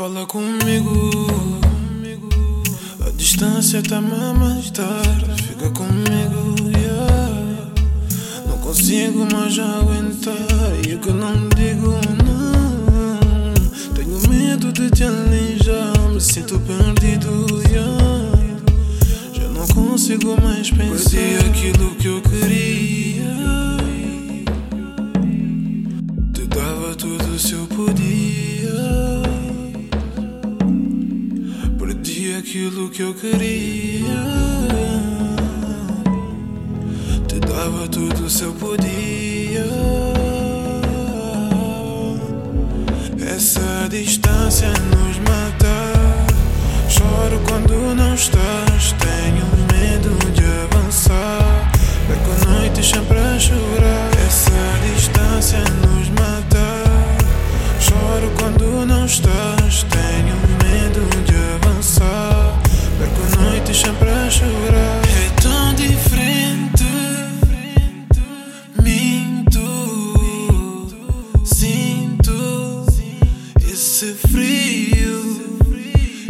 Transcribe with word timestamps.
Fala 0.00 0.24
comigo, 0.24 1.26
a 3.06 3.10
distância 3.10 3.82
a 3.92 4.00
mais 4.00 4.70
tarde. 4.70 5.42
Fica 5.42 5.68
comigo, 5.68 6.54
yeah. 6.74 7.70
Não 8.48 8.56
consigo 8.56 9.28
mais 9.30 9.58
aguentar. 9.58 10.34
E 10.88 10.94
o 10.94 10.98
que 11.00 11.10
não 11.12 11.50
digo, 11.50 12.00
não. 12.24 13.92
Tenho 13.94 14.18
medo 14.30 14.72
de 14.72 14.88
te 14.90 15.04
aleijar. 15.04 15.92
Me 16.10 16.18
sinto 16.18 16.58
perdido, 16.60 17.62
yeah. 17.68 18.58
Já 19.34 19.48
não 19.50 19.66
consigo 19.68 20.34
mais 20.40 20.70
pensar. 20.70 21.10
Perdi 21.10 21.46
aquilo 21.46 21.94
que 21.96 22.06
eu 22.06 22.22
queria. 22.22 22.99
Aquilo 32.40 32.88
que 32.88 33.02
eu 33.02 33.12
queria. 33.12 34.06
Te 37.28 37.38
dava 37.38 37.86
tudo 37.88 38.30
se 38.30 38.44
eu 38.44 38.52
podia. 38.54 39.66
Essa 43.36 43.88
distância 43.90 44.68
nos 44.68 45.18
mata. 45.18 45.76
Choro 46.88 47.40
quando 47.46 47.94
não 47.94 48.14
estás. 48.14 48.94
Tenho 48.98 49.46
medo 49.72 50.32
de 50.32 50.44
avançar. 50.64 51.70
Perco 52.08 52.50
noites 52.50 52.88
sempre 52.88 53.18
a 53.18 53.38
chorar. 53.38 54.10
Essa 54.26 54.94
distância 54.94 55.58
nos 55.58 56.08
mata. 56.08 56.66
Choro 57.80 58.32
quando 58.38 58.86
não 58.86 59.04
estás. 59.04 59.49
Chorar. 64.40 65.02
É 65.22 65.28
tão 65.42 65.74
diferente. 65.74 66.84
Minto. 68.82 69.66
Sinto 71.44 72.86
esse 73.60 74.14
frio. 74.14 75.58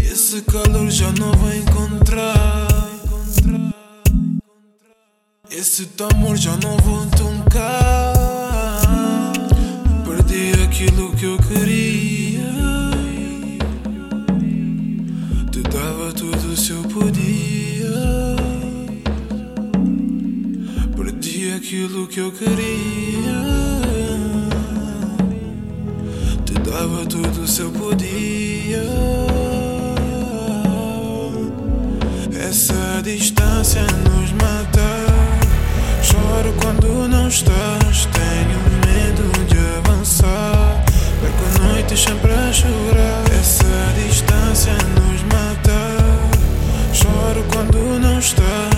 Esse 0.00 0.40
calor 0.42 0.90
já 0.90 1.12
não 1.12 1.32
vou 1.32 1.52
encontrar. 1.54 2.68
Esse 5.50 5.86
teu 5.86 6.08
amor 6.14 6.36
já 6.36 6.56
não 6.56 6.76
vou 6.78 7.06
tocar. 7.06 7.87
Dava 16.08 16.12
tudo 16.12 16.56
se 16.56 16.70
eu 16.70 16.82
podia. 16.84 18.36
Perdi 20.96 21.52
aquilo 21.52 22.06
que 22.06 22.20
eu 22.20 22.32
queria. 22.32 23.40
Te 26.44 26.54
dava 26.54 27.04
tudo 27.06 27.46
se 27.46 27.60
eu 27.60 27.70
podia. 27.70 28.84
Essa 32.40 33.02
distância 33.02 33.82
nos 33.82 34.32
mata. 34.32 34.88
Choro 36.02 36.54
quando 36.62 37.08
não 37.08 37.28
estás. 37.28 38.06
Tenho 38.06 38.60
medo 38.86 39.46
de 39.46 39.58
avançar. 39.78 40.84
Perco 41.20 41.62
noites 41.62 42.00
sempre 42.00 42.32
a 42.32 42.52
chorar. 42.52 43.24
Essa 43.38 43.66
distância 44.08 44.72
nos 44.72 45.22
mata. 45.24 45.67
Quando 48.20 48.77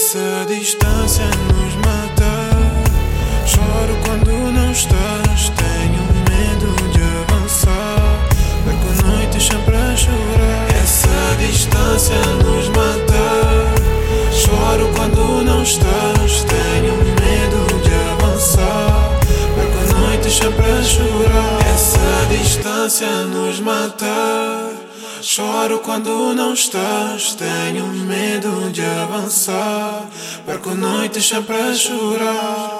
Essa 0.00 0.46
distância 0.46 1.24
nos 1.24 1.74
mata. 1.74 2.30
Choro 3.44 3.98
quando 4.06 4.30
não 4.52 4.70
estás. 4.70 5.50
Tenho 5.56 6.04
medo 6.30 6.92
de 6.92 7.02
avançar. 7.02 8.28
Perco 8.64 9.04
noites 9.04 9.42
sempre 9.44 9.74
a 9.74 9.96
chorar. 9.96 10.68
Essa 10.80 11.36
distância 11.40 12.14
nos 12.44 12.68
mata. 12.68 13.26
Choro 14.30 14.88
quando 14.94 15.42
não 15.44 15.64
estás. 15.64 16.44
Tenho 16.44 16.94
medo 16.94 17.82
de 17.82 18.22
avançar. 18.22 19.18
Perco 19.56 19.98
noites 19.98 20.32
sempre 20.32 20.64
a 20.64 20.82
chorar. 20.84 21.58
Essa 21.74 22.36
distância 22.38 23.24
nos 23.24 23.58
mata. 23.58 24.67
Choro 25.20 25.80
quando 25.80 26.32
não 26.34 26.54
estás, 26.54 27.34
tenho 27.34 27.86
medo 27.86 28.70
de 28.70 28.84
avançar. 28.84 30.06
Perco 30.46 30.74
noites 30.74 31.26
sempre 31.26 31.56
a 31.56 31.74
chorar. 31.74 32.77